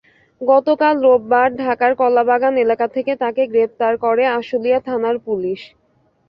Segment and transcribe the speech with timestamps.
[0.41, 5.59] গতকাল রোববার ঢাকার কলাবাগান এলাকা থেকে তাঁকে গ্রেপ্তার করে আশুলিয়া থানার পুলিশ।